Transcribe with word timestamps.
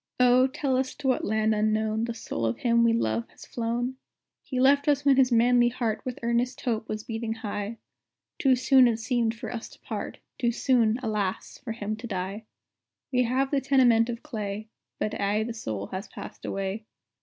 O, 0.19 0.47
tell 0.47 0.77
us 0.77 0.95
to 0.95 1.07
what 1.07 1.23
land 1.25 1.53
unknown 1.53 2.05
The 2.05 2.15
soul 2.15 2.47
of 2.47 2.57
him 2.57 2.83
we 2.83 2.91
love 2.91 3.29
has 3.29 3.45
flown? 3.45 3.97
He 4.41 4.59
left 4.59 4.87
us 4.87 5.05
when 5.05 5.15
his 5.15 5.31
manly 5.31 5.69
heart 5.69 6.01
With 6.03 6.17
earnest 6.23 6.59
hope 6.61 6.89
was 6.89 7.03
beating 7.03 7.33
high; 7.33 7.77
Too 8.39 8.55
soon 8.55 8.87
it 8.87 8.97
seemed 8.97 9.35
for 9.35 9.53
us 9.53 9.69
to 9.69 9.79
part; 9.81 10.17
Too 10.39 10.51
soon, 10.51 10.97
alas! 11.03 11.59
for 11.59 11.73
him 11.73 11.95
to 11.97 12.07
die. 12.07 12.45
We 13.11 13.25
have 13.25 13.51
the 13.51 13.61
tenement 13.61 14.09
of 14.09 14.23
clay, 14.23 14.69
But 14.97 15.21
aye 15.21 15.43
the 15.43 15.53
soul 15.53 15.85
has 15.93 16.07
passed 16.07 16.45
away. 16.45 16.85